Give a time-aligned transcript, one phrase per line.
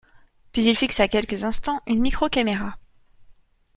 [0.51, 2.75] Puis il fixa quelques instants une micro-caméra.